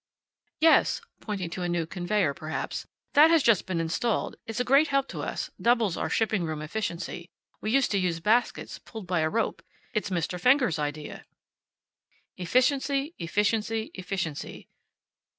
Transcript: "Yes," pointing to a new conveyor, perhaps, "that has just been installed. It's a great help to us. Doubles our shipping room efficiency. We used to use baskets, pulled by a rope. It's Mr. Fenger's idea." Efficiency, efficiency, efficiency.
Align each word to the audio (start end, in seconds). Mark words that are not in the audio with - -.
"Yes," 0.59 0.99
pointing 1.19 1.51
to 1.51 1.61
a 1.61 1.69
new 1.69 1.85
conveyor, 1.85 2.33
perhaps, 2.33 2.87
"that 3.13 3.29
has 3.29 3.43
just 3.43 3.67
been 3.67 3.79
installed. 3.79 4.35
It's 4.47 4.59
a 4.59 4.63
great 4.63 4.87
help 4.87 5.07
to 5.09 5.21
us. 5.21 5.51
Doubles 5.61 5.95
our 5.95 6.09
shipping 6.09 6.43
room 6.43 6.59
efficiency. 6.63 7.29
We 7.61 7.69
used 7.69 7.91
to 7.91 7.99
use 7.99 8.19
baskets, 8.19 8.79
pulled 8.79 9.05
by 9.05 9.19
a 9.19 9.29
rope. 9.29 9.61
It's 9.93 10.09
Mr. 10.09 10.39
Fenger's 10.41 10.79
idea." 10.79 11.25
Efficiency, 12.35 13.13
efficiency, 13.19 13.91
efficiency. 13.93 14.67